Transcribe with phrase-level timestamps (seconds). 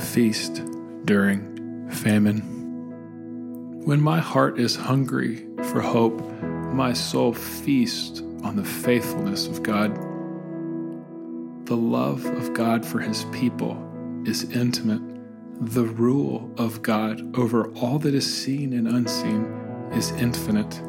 [0.00, 0.62] feast
[1.04, 2.40] during famine.
[3.84, 9.94] When my heart is hungry for hope, my soul feasts on the faithfulness of God.
[11.66, 13.76] The love of God for his people
[14.24, 15.02] is intimate.
[15.60, 19.44] The rule of God over all that is seen and unseen
[19.92, 20.82] is infinite.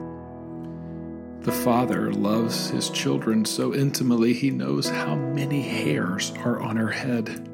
[1.41, 6.91] The Father loves his children so intimately he knows how many hairs are on her
[6.91, 7.50] head.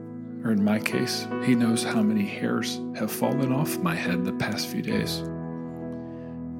[0.48, 4.32] Or in my case, he knows how many hairs have fallen off my head the
[4.32, 5.22] past few days.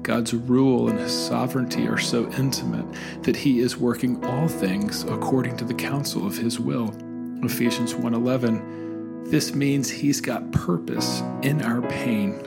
[0.02, 2.84] God's rule and his sovereignty are so intimate
[3.22, 6.94] that he is working all things according to the counsel of his will.
[7.42, 12.38] Ephesians 1:11 This means he's got purpose in our pain.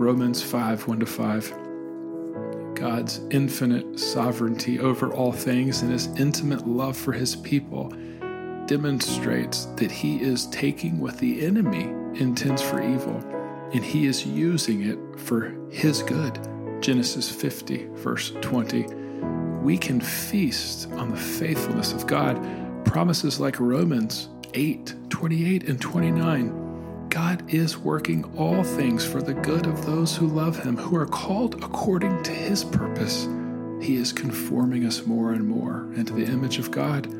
[0.00, 1.54] Romans 5 1 to 5.
[2.74, 7.92] God's infinite sovereignty over all things and his intimate love for his people
[8.68, 11.84] demonstrates that he is taking what the enemy
[12.20, 13.16] intends for evil
[13.72, 16.38] and he is using it for his good.
[16.80, 18.86] Genesis 50, verse 20.
[19.62, 22.36] We can feast on the faithfulness of God.
[22.84, 27.08] Promises like Romans 8, 28, and 29.
[27.08, 31.06] God is working all things for the good of those who love Him, who are
[31.06, 33.26] called according to His purpose.
[33.82, 37.12] He is conforming us more and more into the image of God.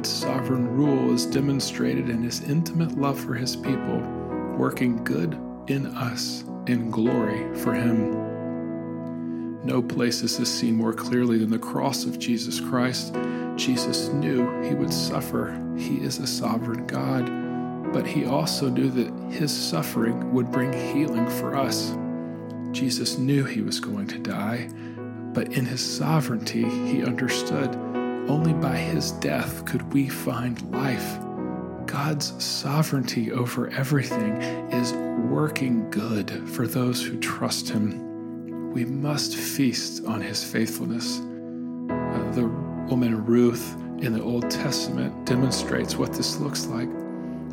[0.00, 4.00] God's sovereign rule is demonstrated in His intimate love for His people,
[4.56, 9.62] working good in us in glory for Him.
[9.62, 13.14] No place is this seen more clearly than the cross of Jesus Christ.
[13.56, 15.52] Jesus knew he would suffer.
[15.76, 21.28] He is a sovereign God, but he also knew that his suffering would bring healing
[21.28, 21.94] for us.
[22.72, 24.70] Jesus knew he was going to die,
[25.34, 27.89] but in his sovereignty, he understood
[28.30, 31.18] only by his death could we find life.
[31.84, 34.40] God's sovereignty over everything
[34.70, 34.92] is
[35.28, 38.08] working good for those who trust him
[38.72, 41.18] we must feast on his faithfulness.
[41.18, 42.46] Uh, the
[42.88, 46.88] woman Ruth in the Old Testament demonstrates what this looks like.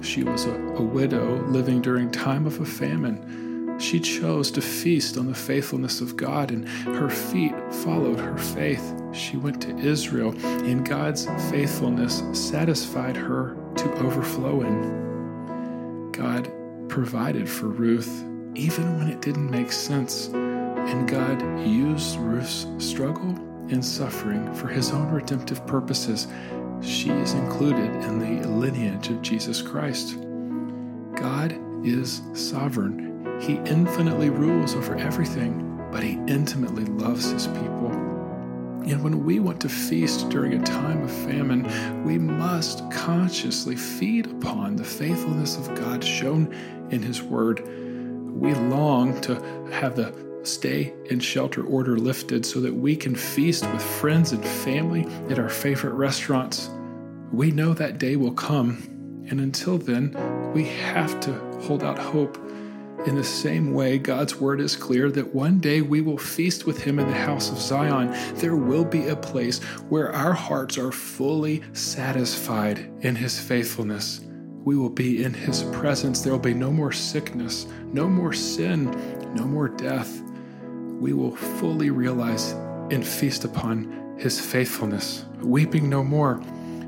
[0.04, 3.47] She was a, a widow living during time of a famine.
[3.80, 8.94] She chose to feast on the faithfulness of God, and her feet followed her faith.
[9.14, 16.12] She went to Israel, and God's faithfulness satisfied her to overflowing.
[16.12, 16.52] God
[16.90, 18.24] provided for Ruth
[18.56, 20.28] even when it didn't make sense.
[20.28, 23.36] And God used Ruth's struggle
[23.70, 26.28] and suffering for his own redemptive purposes.
[26.82, 30.18] She is included in the lineage of Jesus Christ.
[31.16, 31.56] God
[31.86, 33.07] is sovereign.
[33.40, 37.92] He infinitely rules over everything, but he intimately loves his people.
[38.88, 41.64] And when we want to feast during a time of famine,
[42.06, 46.54] we must consciously feed upon the faithfulness of God shown
[46.90, 47.68] in His Word.
[47.68, 49.36] We long to
[49.74, 54.46] have the stay and shelter order lifted so that we can feast with friends and
[54.46, 56.70] family at our favorite restaurants.
[57.34, 60.16] We know that day will come, and until then,
[60.54, 61.34] we have to
[61.64, 62.38] hold out hope.
[63.08, 66.84] In the same way, God's word is clear that one day we will feast with
[66.84, 68.14] Him in the house of Zion.
[68.36, 69.60] There will be a place
[69.90, 74.22] where our hearts are fully satisfied in His faithfulness.
[74.64, 76.22] We will be in His presence.
[76.22, 78.92] There will be no more sickness, no more sin,
[79.34, 80.22] no more death
[81.00, 82.52] we will fully realize
[82.90, 86.36] and feast upon his faithfulness, weeping no more.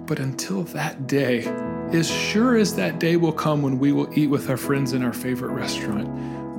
[0.08, 1.44] But until that day,
[1.92, 5.04] as sure as that day will come when we will eat with our friends in
[5.04, 6.08] our favorite restaurant,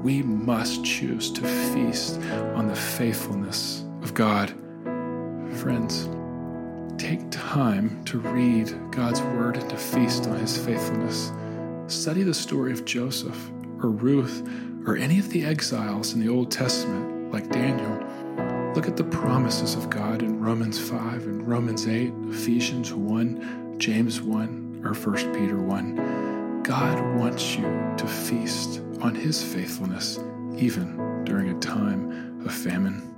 [0.02, 1.42] we must choose to
[1.72, 2.20] feast
[2.56, 4.50] on the faithfulness of God.
[5.58, 6.08] Friends,
[7.00, 11.32] take time to read God's word and to feast on his faithfulness.
[11.86, 13.50] Study the story of Joseph
[13.82, 14.42] or Ruth
[14.86, 17.94] or any of the exiles in the Old Testament like Daniel,
[18.74, 24.20] look at the promises of God in Romans 5 and Romans 8, Ephesians 1, James
[24.20, 26.62] 1, or 1 Peter 1.
[26.62, 27.64] God wants you
[27.96, 30.18] to feast on his faithfulness
[30.56, 33.09] even during a time of famine.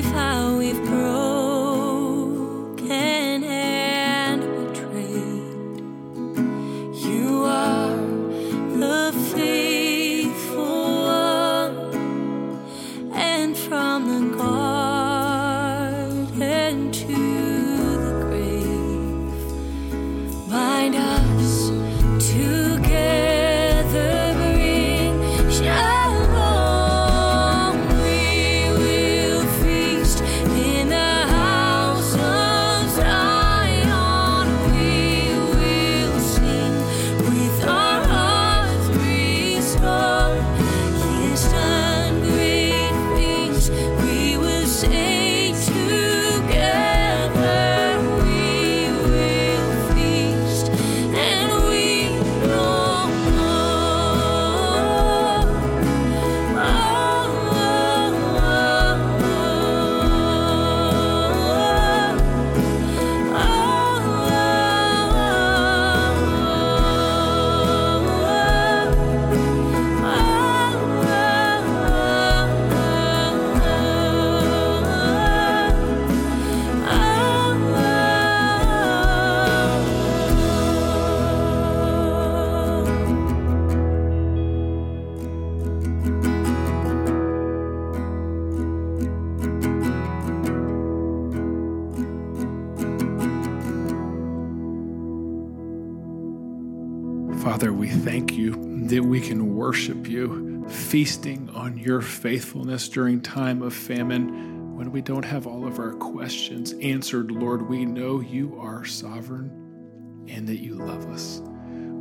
[0.00, 1.01] Father,
[98.88, 104.74] that we can worship you, feasting on your faithfulness during time of famine.
[104.76, 109.50] When we don't have all of our questions answered, Lord, we know you are sovereign
[110.28, 111.42] and that you love us.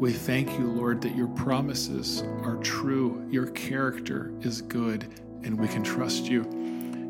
[0.01, 5.07] We thank you, Lord, that your promises are true, your character is good,
[5.43, 6.41] and we can trust you.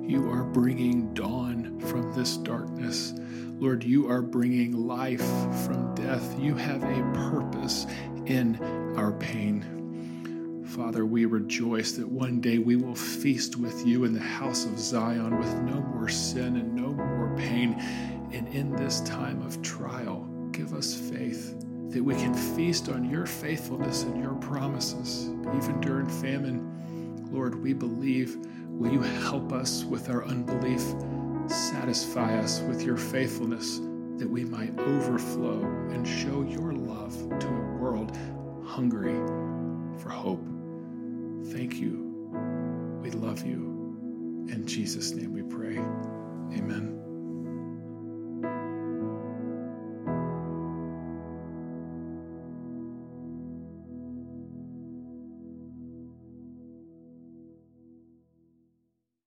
[0.05, 3.13] You are bringing dawn from this darkness.
[3.61, 5.25] Lord, you are bringing life
[5.65, 6.37] from death.
[6.39, 7.85] You have a purpose
[8.25, 8.57] in
[8.97, 10.63] our pain.
[10.65, 14.79] Father, we rejoice that one day we will feast with you in the house of
[14.79, 17.73] Zion with no more sin and no more pain.
[18.31, 21.55] And in this time of trial, give us faith
[21.89, 27.27] that we can feast on your faithfulness and your promises, even during famine.
[27.31, 28.37] Lord, we believe.
[28.69, 30.81] Will you help us with our unbelief?
[31.51, 33.79] Satisfy us with your faithfulness
[34.17, 38.17] that we might overflow and show your love to a world
[38.65, 39.19] hungry
[40.01, 40.43] for hope.
[41.47, 42.29] Thank you.
[43.01, 44.47] We love you.
[44.49, 45.77] In Jesus' name we pray.
[46.57, 47.10] Amen.